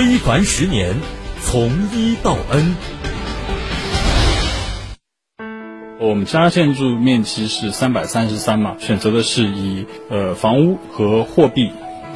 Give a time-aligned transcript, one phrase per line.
[0.00, 0.96] 非凡十年，
[1.42, 2.74] 从一到 N。
[6.00, 11.70] 我们家建筑面积是三百三十三码，选择的是以呃房屋和货币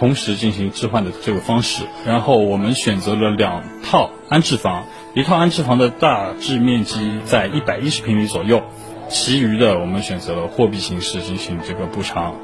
[0.00, 1.84] 同时进行置换的这个方式。
[2.04, 4.84] 然后我们选择了两套安置房，
[5.14, 8.64] 一套安置房的大致面积在一百一十平米左右，
[9.08, 12.34] 其余的我们选择了货币形式进行这个补偿。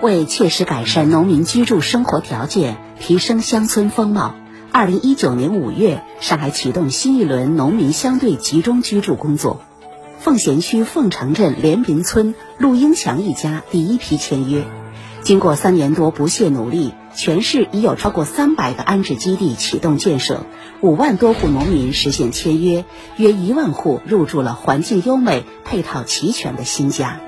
[0.00, 4.36] 为切实改善农民居住生活条件，提升乡村风貌，
[4.76, 9.62] 二零一九年五月，上海启动新一轮农民相对集中居住工作。
[10.18, 14.64] 奉贤区凤城镇联 bình 村陆英强一家第一批签约，
[15.22, 20.44] 经过三年多不懈努力，全市已有超过三百个安置基地启动建设，
[20.82, 22.84] 五万多户农民实现签约，
[23.16, 27.22] 约一万户入住了环境优美、配套齐全的新家。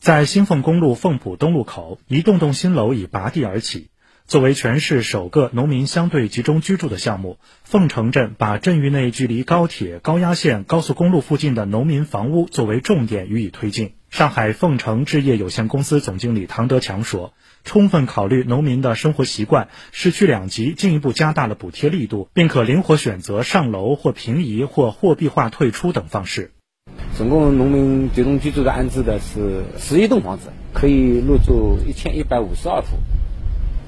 [0.00, 3.90] 在新凤公路凤浦东路口，一栋栋新楼已拔地而起。
[4.26, 13.92] 作为全市首个农民相对集中居住的项目，凤城镇把镇域内距离高铁、高压线、高速公路附近的农民房屋作为重点予以推进。
[14.10, 26.50] 上海凤城置业有限公司总经理唐德强说：“充分考虑农民的生活习惯，市区两级进一步加大了补贴力度，并可灵活选择上楼或平移或货币化退出等方式。
[27.16, 32.88] 总共农民集中居住的安置的是十一栋房子，可以入住一千一百五十二户。”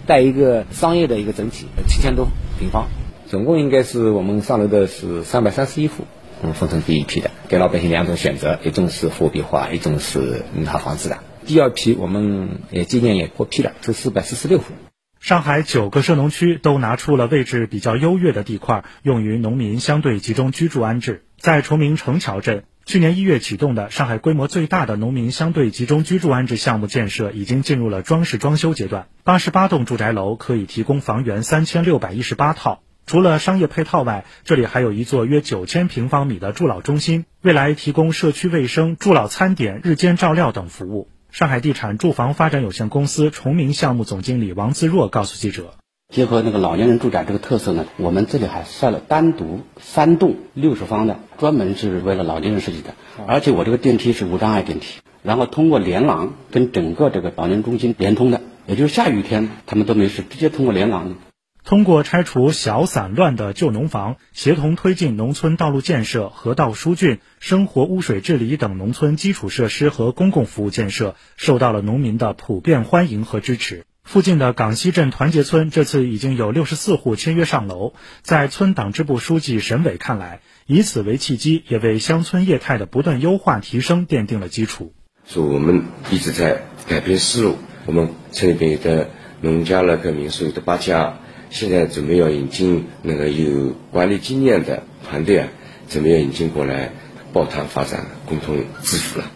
[0.08, 2.28] 带一个商业的一个整体，七千多
[2.58, 2.88] 平方，
[3.26, 6.04] 总共应该是我们上楼的是三百三十一户，
[6.42, 11.18] 嗯，分成第一批的，给老百姓两种选择，一种是货币化，一种是套房子的。
[11.44, 14.72] 第二批我们也今年也获批了，是四百四十六户。
[15.20, 22.64] 上海九个涉农区都拿出了位置比较优越的地块，用于农民相对集中居住安置，在崇明城桥镇。
[22.88, 29.08] 去年一月启动的上海规模最大的农民相对集中居住安置项目建设已经进入了装饰装修阶段。
[29.24, 32.80] 八十八栋住宅楼可以提供房源三千六百一十八套。
[33.04, 41.10] 除了商业配套外，这里还有一座约九千平方米的助老中心，未来提供社区卫生、助老餐点、日间照料等服务。
[41.30, 45.74] 上海地产住房发展有限公司崇明项目总经理王自若告诉记者。
[46.10, 52.94] 结合那个老年人住宅这个特色呢，我们这里还设了单独三栋六十方的，专门是为了老年人设计的。
[53.26, 61.14] 而且我这个电梯是无障碍电梯，然后通过连廊跟整个这个老年中心连通的，也就是下雨天他们都没事，直接通过连廊。
[61.62, 73.84] 通过拆除小散乱的旧农房，协同推进农村道路建设、河道疏浚、生活污水治理等农村基础设施和公共服务建设，受到了农民的普遍欢迎和支持。
[74.08, 77.92] 附近的港西镇团结村这次已经有六十四户签约上楼，
[78.22, 84.94] 在村党支部书记沈伟看来，以此为契机，也为乡村业态的不断优化提升奠定了基础。
[85.26, 89.10] 说我们一直在改变思路，我们村里边的
[89.42, 91.18] 农家乐跟民宿有的八家，
[91.50, 95.48] 现在准备要引进那个有管理经验的团队啊，
[95.90, 96.92] 准备要引进过来
[97.34, 99.30] 抱团发展，共同致富了。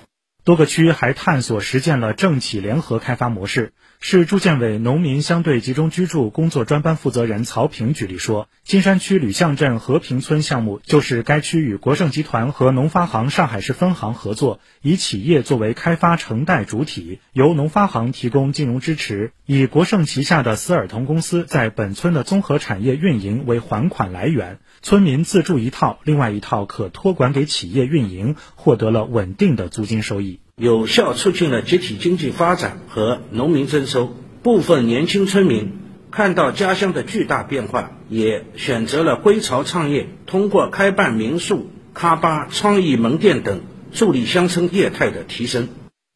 [0.44, 3.72] 多个区还探索实践了政企联合开发模式。
[4.04, 30.40] 市住建委农民相对集中居住工作专班负责人曹平举例说，金山区吕巷镇和平村项目就是该区与国盛集团和农发行上海市分行合作，以企业作为开发承贷主体，由农发行提供金融支持，以国盛旗下的斯尔同公司在本村的综合产业运营为还款来源，村民自住一套，另外一套可托管给企业运营，获得了稳定的租金收益。
[30.62, 34.14] 有效促进了集体经济发展和农民增收。
[34.44, 35.72] 部分年轻村民
[36.12, 45.66] 看到家乡的巨大变化，也选择了归巢创业，通过开办民宿、咖吧、创意门店等，助力乡村业态的提升。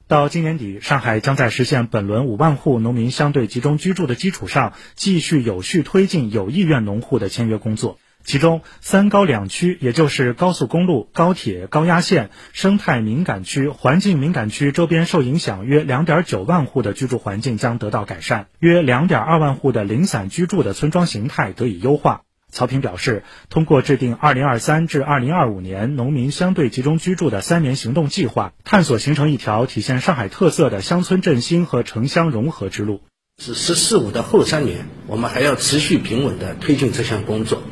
[0.06, 7.98] 到今年底，上海将在实现本轮五万户农民相对集中居住的基础上，继续有序推进有意愿农户的签约工作。
[8.26, 22.22] 其中，三高两区，也就是高速公路、高铁、高压线、生态敏感区、环境敏感区周边受影响约两点九万户的居住环境将得到改善，约两点二万户的零散居住的村庄形态得以优化。
[22.50, 33.02] 曹平表示，通过制定二零二三至二零二五年农民相对集中居住的三年行动计划，探索形成一条体现上海特色的乡村振兴和城乡融合之路。
[33.38, 37.62] 是“十四五”的后三年，我们还要持续平稳地推进这项工作。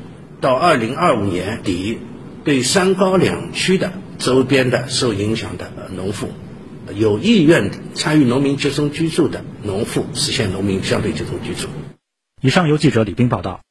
[0.44, 1.98] 到二零二五年底，
[2.44, 6.28] 对三高两区的周边的受影响的农户，
[6.94, 11.68] 有意愿参与农民集中居住的农户，实现农民相对集中居住。
[12.42, 13.62] 以上由记者李斌报道。